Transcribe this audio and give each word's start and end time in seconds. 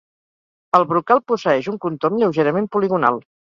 El 0.77 0.85
brocal 0.93 1.21
posseeix 1.33 1.71
un 1.73 1.79
contorn 1.85 2.19
lleugerament 2.25 2.73
poligonal. 2.79 3.25